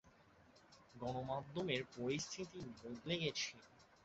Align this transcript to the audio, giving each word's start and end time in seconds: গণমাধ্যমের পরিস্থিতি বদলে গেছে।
গণমাধ্যমের 0.95 1.81
পরিস্থিতি 1.95 2.59
বদলে 2.79 3.15
গেছে। 3.23 3.51